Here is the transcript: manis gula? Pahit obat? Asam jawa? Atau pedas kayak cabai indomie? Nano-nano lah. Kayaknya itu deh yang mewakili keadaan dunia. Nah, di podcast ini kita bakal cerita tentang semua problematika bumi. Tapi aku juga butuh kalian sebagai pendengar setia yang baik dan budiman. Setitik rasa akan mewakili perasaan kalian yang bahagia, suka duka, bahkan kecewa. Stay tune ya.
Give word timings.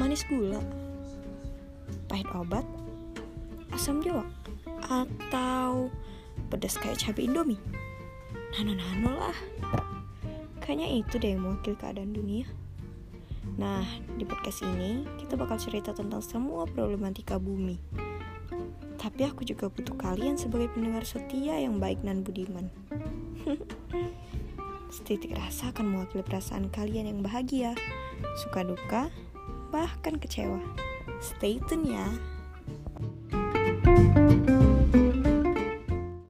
manis 0.00 0.24
gula? 0.32 0.56
Pahit 2.08 2.24
obat? 2.32 2.64
Asam 3.68 4.00
jawa? 4.00 4.24
Atau 4.88 5.92
pedas 6.48 6.80
kayak 6.80 6.96
cabai 6.96 7.28
indomie? 7.28 7.60
Nano-nano 8.56 9.12
lah. 9.12 9.36
Kayaknya 10.64 10.88
itu 11.04 11.20
deh 11.20 11.36
yang 11.36 11.44
mewakili 11.44 11.76
keadaan 11.76 12.16
dunia. 12.16 12.48
Nah, 13.60 13.84
di 14.16 14.24
podcast 14.24 14.64
ini 14.64 15.04
kita 15.20 15.36
bakal 15.36 15.60
cerita 15.60 15.92
tentang 15.92 16.24
semua 16.24 16.64
problematika 16.64 17.36
bumi. 17.36 17.76
Tapi 18.96 19.28
aku 19.28 19.44
juga 19.44 19.68
butuh 19.68 20.00
kalian 20.00 20.40
sebagai 20.40 20.72
pendengar 20.72 21.04
setia 21.04 21.60
yang 21.60 21.76
baik 21.76 22.00
dan 22.00 22.24
budiman. 22.24 22.72
Setitik 24.96 25.36
rasa 25.36 25.76
akan 25.76 25.92
mewakili 25.92 26.24
perasaan 26.24 26.72
kalian 26.72 27.12
yang 27.12 27.20
bahagia, 27.20 27.76
suka 28.40 28.64
duka, 28.64 29.12
bahkan 29.70 30.18
kecewa. 30.18 30.58
Stay 31.22 31.62
tune 31.70 31.94
ya. 31.94 32.06